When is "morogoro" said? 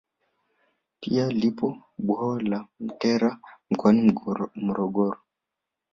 4.55-5.19